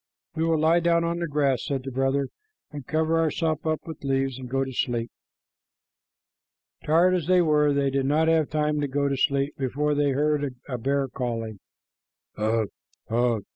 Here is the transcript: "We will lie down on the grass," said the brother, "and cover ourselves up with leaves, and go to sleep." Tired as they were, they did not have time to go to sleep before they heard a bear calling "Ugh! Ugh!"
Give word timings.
"We 0.33 0.43
will 0.43 0.57
lie 0.57 0.79
down 0.79 1.03
on 1.03 1.19
the 1.19 1.27
grass," 1.27 1.63
said 1.63 1.83
the 1.83 1.91
brother, 1.91 2.29
"and 2.71 2.87
cover 2.87 3.19
ourselves 3.19 3.61
up 3.67 3.81
with 3.85 4.03
leaves, 4.03 4.39
and 4.39 4.49
go 4.49 4.63
to 4.65 4.73
sleep." 4.73 5.11
Tired 6.83 7.13
as 7.13 7.27
they 7.27 7.39
were, 7.39 7.71
they 7.71 7.91
did 7.91 8.07
not 8.07 8.27
have 8.27 8.49
time 8.49 8.81
to 8.81 8.87
go 8.87 9.07
to 9.07 9.15
sleep 9.15 9.55
before 9.59 9.93
they 9.93 10.09
heard 10.09 10.55
a 10.67 10.79
bear 10.79 11.07
calling 11.07 11.59
"Ugh! 12.35 12.69
Ugh!" 13.11 13.43